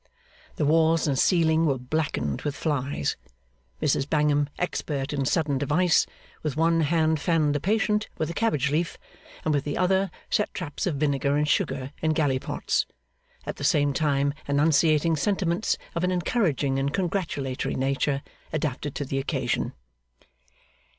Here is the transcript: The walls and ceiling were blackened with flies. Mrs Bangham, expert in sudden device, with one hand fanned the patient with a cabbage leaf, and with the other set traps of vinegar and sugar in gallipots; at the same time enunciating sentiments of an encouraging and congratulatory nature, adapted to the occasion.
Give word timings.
The 0.55 0.65
walls 0.65 1.07
and 1.07 1.13
ceiling 1.19 1.67
were 1.67 1.77
blackened 1.77 2.41
with 2.41 2.55
flies. 2.55 3.17
Mrs 3.83 4.09
Bangham, 4.09 4.49
expert 4.57 5.13
in 5.13 5.25
sudden 5.25 5.59
device, 5.59 6.07
with 6.41 6.57
one 6.57 6.79
hand 6.81 7.19
fanned 7.21 7.53
the 7.53 7.59
patient 7.59 8.09
with 8.17 8.27
a 8.27 8.33
cabbage 8.33 8.71
leaf, 8.71 8.97
and 9.45 9.53
with 9.53 9.63
the 9.63 9.77
other 9.77 10.09
set 10.31 10.51
traps 10.55 10.87
of 10.87 10.95
vinegar 10.95 11.37
and 11.37 11.47
sugar 11.47 11.91
in 12.01 12.13
gallipots; 12.15 12.87
at 13.45 13.57
the 13.57 13.63
same 13.63 13.93
time 13.93 14.33
enunciating 14.47 15.17
sentiments 15.17 15.77
of 15.93 16.03
an 16.03 16.09
encouraging 16.09 16.79
and 16.79 16.95
congratulatory 16.95 17.75
nature, 17.75 18.23
adapted 18.51 18.95
to 18.95 19.05
the 19.05 19.19
occasion. 19.19 19.71